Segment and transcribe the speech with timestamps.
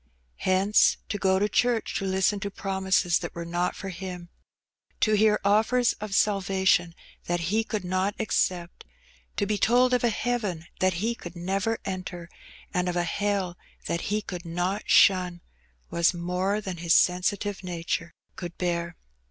[0.37, 4.29] Hence, to go to church to listen to promises that were not for him,
[4.99, 8.83] to hear offers of salvation that he could not accept,
[9.37, 12.29] to be told of a heaven that he could never enter,
[12.73, 15.41] and of a hell that he could not shun,
[15.91, 18.97] was more than his sensitive nature could bear.